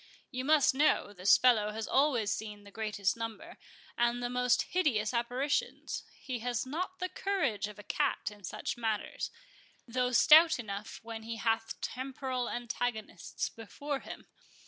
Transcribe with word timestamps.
You 0.31 0.43
must 0.45 0.73
know, 0.73 1.13
this 1.13 1.37
fellow 1.37 1.69
has 1.73 1.87
always 1.87 2.31
seen 2.31 2.63
the 2.63 2.71
greatest 2.71 3.15
number, 3.15 3.59
and 3.95 4.17
the 4.23 4.31
most 4.31 4.63
hideous 4.71 5.13
apparitions; 5.13 6.01
he 6.19 6.39
has 6.39 6.65
not 6.65 6.97
the 6.97 7.07
courage 7.07 7.67
of 7.67 7.77
a 7.77 7.83
cat 7.83 8.31
in 8.31 8.43
such 8.43 8.77
matters, 8.77 9.29
though 9.87 10.11
stout 10.11 10.57
enough 10.57 10.99
when 11.03 11.21
he 11.21 11.35
hath 11.35 11.79
temporal 11.81 12.49
antagonists 12.49 13.47
before 13.49 13.99
him. 13.99 14.25